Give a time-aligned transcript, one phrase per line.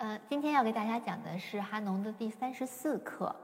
[0.00, 3.36] 呃，今天要给大家讲的是哈农的第三十四课。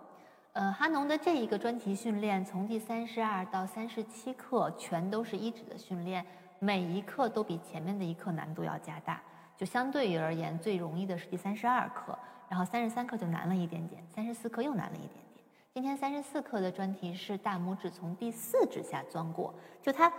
[0.54, 6.24] 呃，哈农的这一个专题训练，从第三十二到三十七课，全都是一指的训练，
[6.58, 9.21] 每一课都比前面的一课难度要加大。
[9.54, 12.19] 就相对于而言，最容易的是第三十二课，
[12.49, 15.45] 然后三十三课就难了一点点，三十四课又难了一点点。
[15.75, 20.11] 今天三十四课的专题是大拇指从第四指下钻过，就它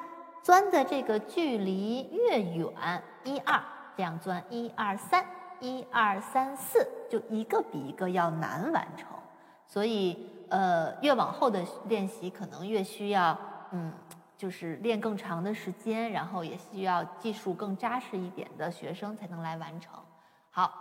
[0.44, 3.60] 钻的这个距离越远，一二
[3.96, 5.26] 这样钻，一二三。
[5.60, 9.08] 一二三四，就一个比一个要难完成，
[9.66, 13.38] 所以呃，越往后的练习可能越需要，
[13.72, 13.92] 嗯，
[14.38, 19.94] 就是练更长的时间，然后也需要技术更扎实一点的学生才能来完成。
[20.52, 20.74] 好，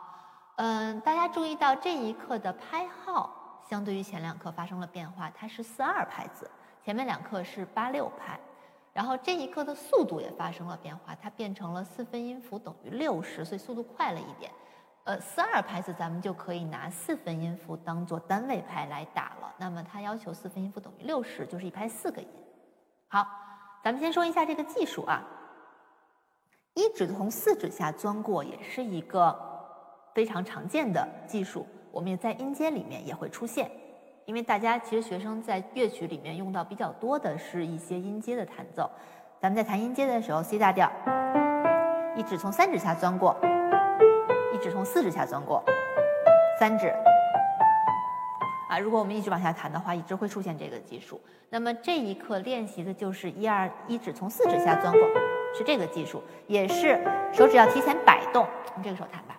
[0.56, 3.30] 嗯，大家注意到这一课的拍号
[3.69, 6.50] 相对于前两课发生了变化，它是四二拍子，
[6.84, 8.38] 前面两课是八六拍。
[8.92, 14.50] 然后这一课的速度也发生了变化，它变成了四分音符等于六十，所以速度快了一点。
[15.06, 19.55] 呃，四二拍子咱们就可以拿四分音符当做单位拍来打了。
[19.56, 22.27] 那么它要求四分音符等于六十，就是一拍四个音。
[23.06, 23.25] 好，
[23.84, 25.22] 咱们先说一下这个技术啊。
[26.75, 29.34] 一指从四指下钻过也是一个
[30.12, 33.70] 非常常见的技术，我们也在音阶里面也会出现。
[34.25, 38.91] 因为大家其实学生在乐曲里面用到比较多的是一些音阶的弹奏。
[39.41, 40.91] 咱们在弹音阶的时候，C 大调，
[42.17, 43.36] 一指从三指下钻过。
[44.56, 45.62] 一指从四指下钻过，
[46.58, 46.90] 三指
[48.70, 51.20] 啊，如果我们一直往下弹的话，一直会出现这个技术。
[51.50, 55.02] 那么这一课练习的就是一二一指从四指下钻过，
[55.54, 56.98] 是这个技术，也是
[57.34, 58.46] 手指要提前摆动。
[58.77, 59.36] 用这个手弹吧，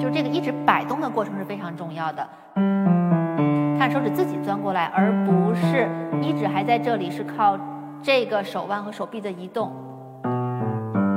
[0.00, 2.26] 就这个一指摆动的过程是非常重要的。
[3.78, 5.86] 看手指自己钻过来，而不是
[6.22, 7.58] 一指还在这里，是靠
[8.02, 9.89] 这个手腕和手臂的移动。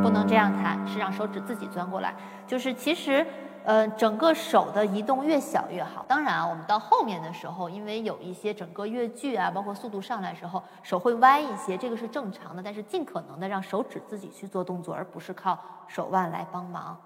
[0.04, 2.14] 不能这样弹，是让手指自己钻过来。
[2.46, 3.26] 就是其实，
[3.64, 6.04] 呃，整个手的移动越小越好。
[6.10, 12.62] 当然啊，我们到后面的时候，因为有一些整个乐句啊，包括速度上来时候，手会歪一些，这个是正常的。
[12.62, 15.58] 但是尽可能的让手指自己去做动作，而不是靠
[15.88, 16.98] 手腕来帮忙。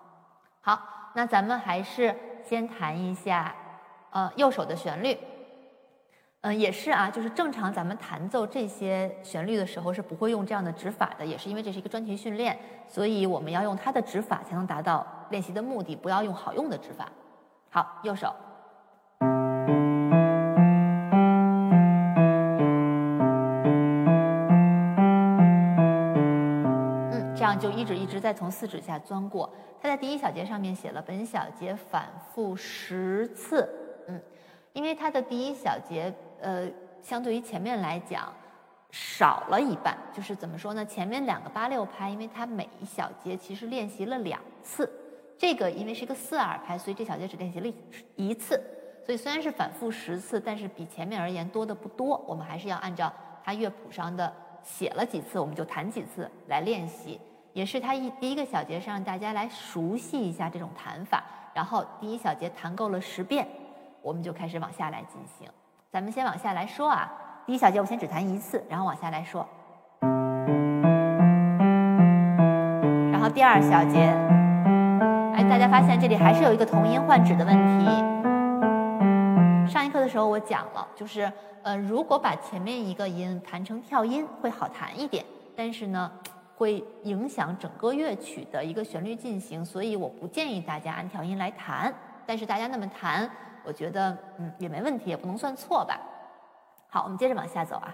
[0.61, 0.79] 好，
[1.13, 3.53] 那咱们还是先弹一下，
[4.09, 5.16] 呃，右手的旋律。
[6.47, 17.11] 嗯，也是啊，就是正常咱们弹奏这些旋律的时候是不会用这样的指法的，也是因为这是一个专题训练，所以我们要用它的指法才能达到练习的目的，不要用好用的指法。
[17.69, 18.33] 好，右手，
[27.11, 29.53] 嗯，这样就一指一直在从四指下钻过。
[29.81, 33.69] 它在第一小节上面写了本小节反复十次，
[34.07, 34.21] 嗯，
[34.77, 36.13] 因为它的第一小节。
[36.39, 36.69] 呃，
[37.01, 38.31] 相对于前面来讲，
[38.91, 39.97] 少了一半。
[40.13, 40.85] 就是怎么说呢？
[40.85, 44.88] 前面两个八六拍，因为它每一小节其实练习了两次。
[45.35, 47.73] 这个因为是个四二拍，所以这小节只练习了
[48.15, 48.61] 一次。
[49.03, 52.23] 所以虽然是反复十次，但是比前面而言多的不多。
[52.27, 53.11] 我们还是要按照
[53.44, 57.19] 它乐谱上的写了几次，我们就弹几次来练习。
[57.51, 61.23] 也是它一第一个小节是让大家来熟悉一下这种弹法。
[61.55, 63.47] 然后第一小节弹够了十遍，
[64.07, 65.45] 我们就开始往下来进行。
[65.91, 67.12] 咱们先往下来说啊，
[67.45, 69.45] 第一小节我先只弹一次，然后往下来说。
[73.12, 74.00] 然后第二小节，
[75.35, 77.85] 哎，大家发现这里还是有一个同音换指的问题。
[79.69, 81.29] 上一课的时候我讲了，就是
[81.62, 86.09] 呃，如果把前面一个音弹成跳音会好弹一点，但是呢，
[86.56, 91.94] 会影响整个乐曲的一个旋律进行，所以我不建议大家按跳音来弹。
[92.25, 93.29] 但是大家那么弹。
[93.67, 96.00] 我觉得，嗯，也没问题，也不能算错吧。
[96.89, 97.94] 好，我们接着往下走啊。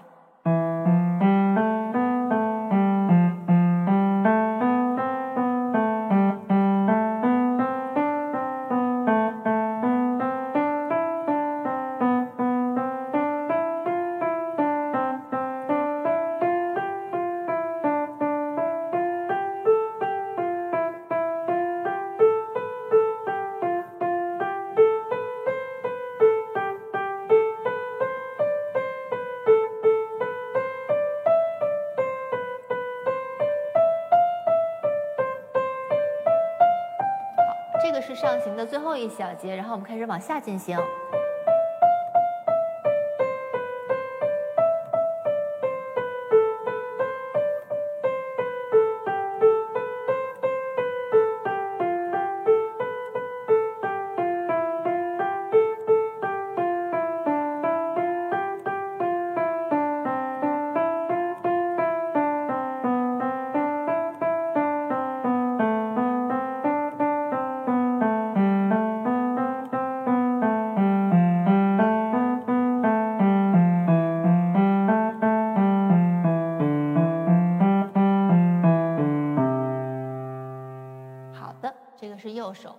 [37.84, 40.74] 这个是上行的最后一小节，然后我们开始往下进行。
[82.04, 82.76] 这个是右手。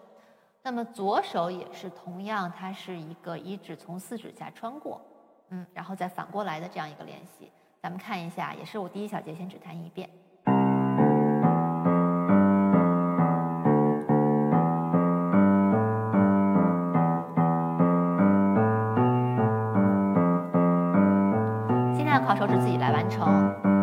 [0.62, 5.02] 那么左手也是同样，它是一个一指从四指下穿过，
[5.50, 7.52] 嗯，然后再反过来的这样一个练习。
[7.82, 10.08] 咱们看一下，也是我第一小节先只弹一遍。
[21.96, 23.75] 尽量靠手指自己来完成。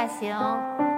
[0.00, 0.89] 下行。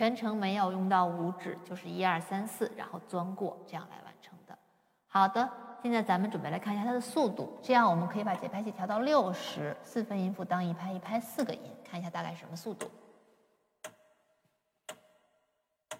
[0.00, 4.56] 全程没有用到五指，就是一二三四，然后钻过，这样来完成的。
[5.06, 5.46] 好的，
[5.82, 12.90] 现在咱们准备来看一下它的速度，这样我们可以把节拍器调到六十，四分音符当一拍，一拍四个音，看一下大概什么速度。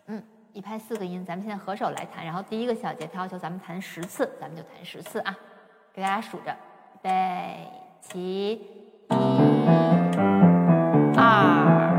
[0.06, 0.25] 嗯，
[0.55, 5.37] 一拍四个音，咱们现在合手来弹，然后第一个小节它要求咱们弹十次，咱们就弹十次啊，
[5.93, 6.50] 给大家数着，
[6.94, 7.69] 预备
[8.00, 8.67] 起，
[9.11, 9.14] 一、
[11.19, 11.89] 二、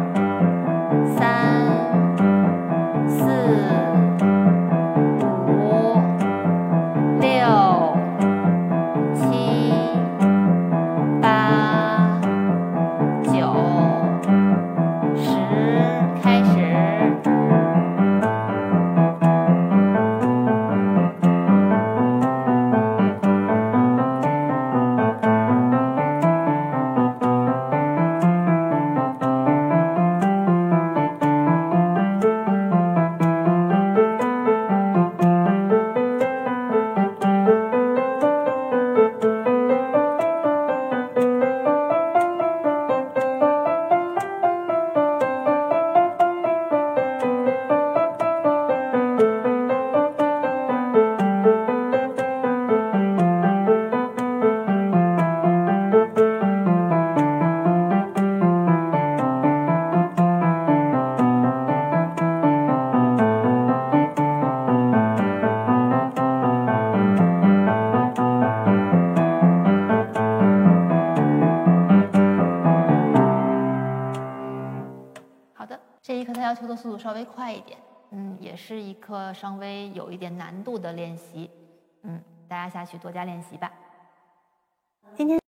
[76.75, 77.77] 速度稍微快一点，
[78.09, 81.49] 嗯，也是一课稍微有一点难度的练习，
[82.01, 83.71] 嗯，大家下去多加练习吧。
[85.15, 85.39] 今天。